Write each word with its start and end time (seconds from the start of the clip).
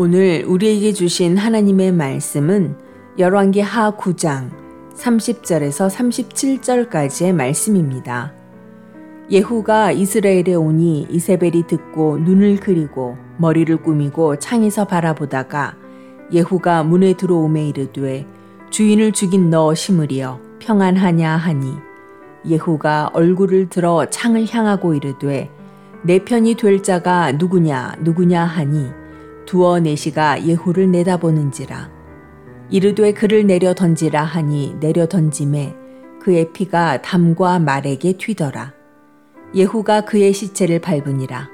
오늘 0.00 0.44
우리에게 0.46 0.92
주신 0.92 1.36
하나님의 1.36 1.90
말씀은 1.90 2.76
열왕기 3.18 3.58
하 3.62 3.90
9장 3.90 4.48
30절에서 4.94 5.90
37절까지의 5.90 7.32
말씀입니다. 7.32 8.32
예후가 9.28 9.90
이스라엘에 9.90 10.54
오니 10.54 11.08
이세벨이 11.10 11.66
듣고 11.66 12.18
눈을 12.18 12.60
그리고 12.60 13.16
머리를 13.38 13.76
꾸미고 13.78 14.38
창에서 14.38 14.84
바라보다가 14.84 15.74
예후가 16.30 16.84
문에 16.84 17.14
들어오매 17.14 17.66
이르되 17.70 18.24
주인을 18.70 19.10
죽인 19.10 19.50
너 19.50 19.74
시므리여 19.74 20.40
평안하냐 20.60 21.28
하니 21.28 21.72
예후가 22.46 23.10
얼굴을 23.14 23.68
들어 23.68 24.06
창을 24.08 24.46
향하고 24.48 24.94
이르되 24.94 25.50
내 26.04 26.20
편이 26.20 26.54
될 26.54 26.84
자가 26.84 27.32
누구냐 27.32 27.96
누구냐 27.98 28.44
하니 28.44 29.07
두어 29.48 29.80
내시가 29.80 30.44
예후를 30.44 30.90
내다보는지라. 30.90 31.90
이르되 32.68 33.14
그를 33.14 33.46
내려 33.46 33.72
던지라 33.72 34.22
하니 34.22 34.76
내려 34.78 35.06
던짐에 35.06 35.74
그의 36.20 36.52
피가 36.52 37.00
담과 37.00 37.58
말에게 37.58 38.18
튀더라. 38.18 38.74
예후가 39.54 40.02
그의 40.02 40.34
시체를 40.34 40.80
밟으니라. 40.82 41.48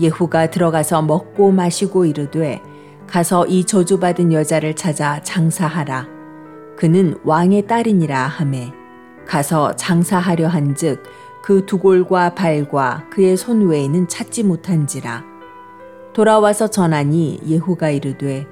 예후가 0.00 0.50
들어가서 0.50 1.02
먹고 1.02 1.52
마시고 1.52 2.04
이르되 2.04 2.60
가서 3.06 3.46
이 3.46 3.64
저주받은 3.64 4.32
여자를 4.32 4.74
찾아 4.74 5.22
장사하라. 5.22 6.08
그는 6.76 7.16
왕의 7.22 7.68
딸이니라 7.68 8.26
하매 8.26 8.72
가서 9.24 9.76
장사하려 9.76 10.48
한즉 10.48 11.04
그 11.44 11.64
두골과 11.64 12.34
발과 12.34 13.04
그의 13.08 13.36
손 13.36 13.68
외에는 13.68 14.08
찾지 14.08 14.42
못한지라 14.42 15.29
돌아와서 16.12 16.68
전하니 16.68 17.40
예후가 17.46 17.90
이르되 17.90 18.46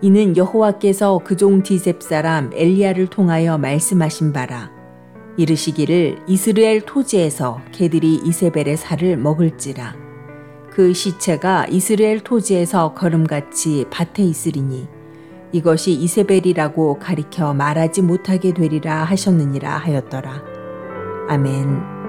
이는 0.00 0.36
여호와께서 0.36 1.20
그 1.24 1.36
종 1.36 1.62
디셉 1.62 2.02
사람 2.02 2.50
엘리야를 2.54 3.06
통하여 3.08 3.58
말씀하신 3.58 4.32
바라. 4.32 4.70
이르시기를 5.36 6.24
이스라엘 6.26 6.80
토지에서 6.82 7.60
개들이 7.72 8.20
이세벨의 8.24 8.76
살을 8.76 9.16
먹을지라. 9.16 9.94
그 10.70 10.92
시체가 10.92 11.66
이스라엘 11.70 12.20
토지에서 12.20 12.94
걸음같이 12.94 13.86
밭에 13.90 14.22
있으리니 14.22 14.88
이것이 15.52 15.92
이세벨이라고 15.92 16.98
가리켜 16.98 17.52
말하지 17.54 18.02
못하게 18.02 18.52
되리라 18.54 19.04
하셨느니라 19.04 19.76
하였더라. 19.76 20.42
아멘. 21.28 22.01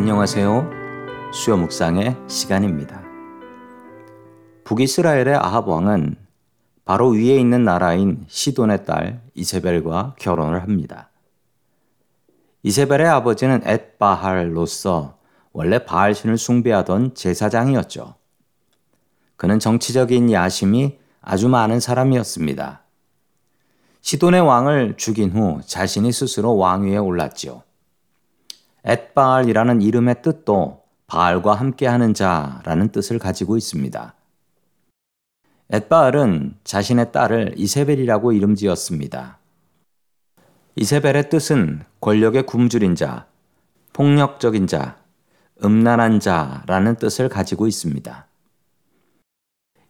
안녕하세요. 0.00 0.70
수요 1.30 1.58
묵상의 1.58 2.16
시간입니다. 2.26 3.02
북이스라엘의 4.64 5.36
아합 5.36 5.68
왕은 5.68 6.16
바로 6.86 7.10
위에 7.10 7.36
있는 7.36 7.64
나라인 7.64 8.24
시돈의 8.26 8.86
딸 8.86 9.20
이세벨과 9.34 10.14
결혼을 10.18 10.62
합니다. 10.62 11.10
이세벨의 12.62 13.08
아버지는 13.08 13.60
엣바할로서 13.62 15.18
원래 15.52 15.84
바알 15.84 16.14
신을 16.14 16.38
숭배하던 16.38 17.14
제사장이었죠. 17.14 18.14
그는 19.36 19.58
정치적인 19.58 20.32
야심이 20.32 20.98
아주 21.20 21.50
많은 21.50 21.78
사람이었습니다. 21.78 22.84
시돈의 24.00 24.40
왕을 24.40 24.94
죽인 24.96 25.32
후 25.32 25.60
자신이 25.66 26.10
스스로 26.10 26.56
왕위에 26.56 26.96
올랐지요. 26.96 27.64
엣바알이라는 28.84 29.82
이름의 29.82 30.22
뜻도 30.22 30.82
바알과 31.06 31.54
함께하는 31.54 32.14
자라는 32.14 32.88
뜻을 32.90 33.18
가지고 33.18 33.56
있습니다. 33.56 34.14
엣바알은 35.70 36.56
자신의 36.64 37.12
딸을 37.12 37.54
이세벨이라고 37.56 38.32
이름 38.32 38.54
지었습니다. 38.54 39.38
이세벨의 40.76 41.28
뜻은 41.28 41.84
권력의 42.00 42.46
굶주린 42.46 42.94
자, 42.94 43.26
폭력적인 43.92 44.66
자, 44.66 44.98
음란한 45.62 46.20
자라는 46.20 46.96
뜻을 46.96 47.28
가지고 47.28 47.66
있습니다. 47.66 48.26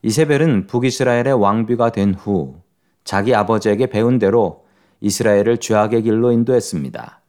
이세벨은 0.03 0.67
북이스라엘의 0.67 1.35
왕비가 1.35 1.93
된 1.93 2.15
후 2.15 2.61
자기 3.05 3.35
아버지에게 3.35 3.87
배운 3.87 4.19
대로 4.19 4.67
이스라엘을 5.01 5.59
죄악의 5.59 6.03
길로 6.03 6.33
인도했습니다. 6.33 7.20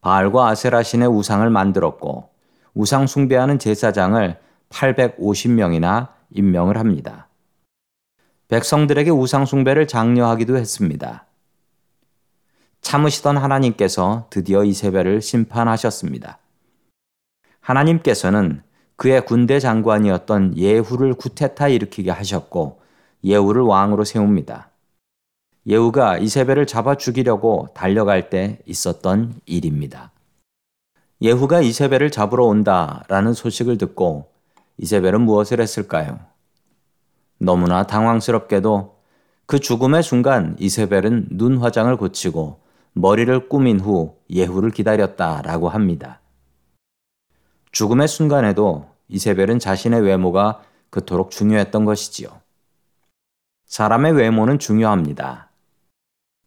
바알과 0.00 0.48
아세라 0.48 0.82
신의 0.82 1.08
우상을 1.08 1.48
만들었고 1.50 2.30
우상 2.74 3.06
숭배하는 3.06 3.58
제사장을 3.58 4.38
850명이나 4.70 6.08
임명을 6.30 6.78
합니다. 6.78 7.28
백성들에게 8.48 9.10
우상 9.10 9.46
숭배를 9.46 9.86
장려하기도 9.86 10.56
했습니다. 10.56 11.26
참으시던 12.80 13.36
하나님께서 13.36 14.26
드디어 14.30 14.64
이세벨을 14.64 15.20
심판하셨습니다. 15.20 16.38
하나님께서는 17.60 18.62
그의 18.96 19.24
군대 19.24 19.60
장관이었던 19.60 20.56
예후를 20.56 21.14
구테타 21.14 21.68
일으키게 21.68 22.10
하셨고 22.10 22.80
예후를 23.22 23.62
왕으로 23.62 24.04
세웁니다. 24.04 24.69
예후가 25.70 26.18
이세벨을 26.18 26.66
잡아 26.66 26.96
죽이려고 26.96 27.68
달려갈 27.74 28.28
때 28.28 28.58
있었던 28.66 29.40
일입니다. 29.46 30.10
예후가 31.22 31.60
이세벨을 31.60 32.10
잡으러 32.10 32.44
온다라는 32.46 33.34
소식을 33.34 33.78
듣고 33.78 34.32
이세벨은 34.78 35.20
무엇을 35.20 35.60
했을까요? 35.60 36.18
너무나 37.38 37.86
당황스럽게도 37.86 38.96
그 39.46 39.60
죽음의 39.60 40.02
순간 40.02 40.56
이세벨은 40.58 41.28
눈 41.30 41.58
화장을 41.58 41.96
고치고 41.96 42.58
머리를 42.94 43.48
꾸민 43.48 43.78
후 43.78 44.16
예후를 44.28 44.72
기다렸다라고 44.72 45.68
합니다. 45.68 46.20
죽음의 47.70 48.08
순간에도 48.08 48.88
이세벨은 49.06 49.60
자신의 49.60 50.00
외모가 50.00 50.62
그토록 50.90 51.30
중요했던 51.30 51.84
것이지요. 51.84 52.28
사람의 53.66 54.14
외모는 54.14 54.58
중요합니다. 54.58 55.49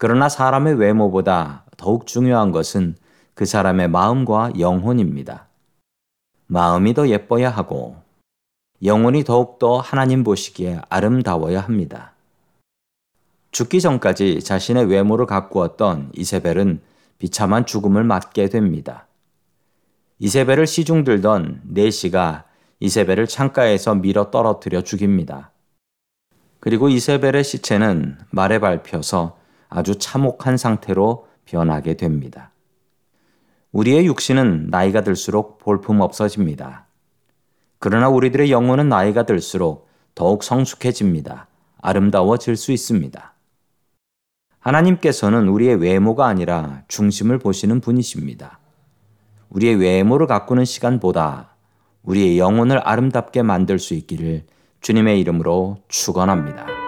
그러나 0.03 0.27
사람의 0.27 0.79
외모보다 0.79 1.63
더욱 1.77 2.07
중요한 2.07 2.51
것은 2.51 2.97
그 3.35 3.45
사람의 3.45 3.87
마음과 3.87 4.51
영혼입니다. 4.59 5.47
마음이 6.47 6.93
더 6.93 7.07
예뻐야 7.07 7.49
하고 7.49 7.95
영혼이 8.83 9.23
더욱더 9.23 9.77
하나님 9.77 10.25
보시기에 10.25 10.81
아름다워야 10.89 11.61
합니다. 11.61 12.11
죽기 13.51 13.79
전까지 13.79 14.41
자신의 14.41 14.87
외모를 14.87 15.25
가꾸었던 15.25 16.11
이세벨은 16.13 16.81
비참한 17.17 17.65
죽음을 17.65 18.03
맞게 18.03 18.49
됩니다. 18.49 19.07
이세벨을 20.19 20.67
시중 20.67 21.05
들던 21.05 21.61
네시가 21.63 22.43
이세벨을 22.81 23.27
창가에서 23.27 23.95
밀어 23.95 24.31
떨어뜨려 24.31 24.81
죽입니다. 24.81 25.51
그리고 26.59 26.89
이세벨의 26.89 27.45
시체는 27.45 28.17
말에 28.31 28.59
밟혀서 28.59 29.41
아주 29.75 29.97
참혹한 29.97 30.55
상태로 30.55 31.27
변하게 31.45 31.95
됩니다. 31.95 32.51
우리의 33.71 34.05
육신은 34.05 34.67
나이가 34.69 35.01
들수록 35.01 35.57
볼품 35.57 35.99
없어집니다. 35.99 36.85
그러나 37.79 38.07
우리들의 38.07 38.51
영혼은 38.51 38.87
나이가 38.87 39.23
들수록 39.23 39.89
더욱 40.13 40.43
성숙해집니다. 40.43 41.47
아름다워질 41.81 42.55
수 42.55 42.71
있습니다. 42.71 43.33
하나님께서는 44.59 45.47
우리의 45.47 45.75
외모가 45.75 46.27
아니라 46.27 46.83
중심을 46.87 47.39
보시는 47.39 47.81
분이십니다. 47.81 48.59
우리의 49.49 49.75
외모를 49.75 50.27
가꾸는 50.27 50.65
시간보다 50.65 51.55
우리의 52.03 52.37
영혼을 52.37 52.77
아름답게 52.87 53.41
만들 53.41 53.79
수 53.79 53.95
있기를 53.95 54.45
주님의 54.81 55.19
이름으로 55.19 55.77
축원합니다. 55.87 56.82